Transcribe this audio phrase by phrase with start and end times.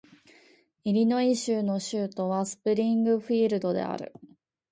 [0.83, 4.13] イリノイ州の州都はスプリングフィールドである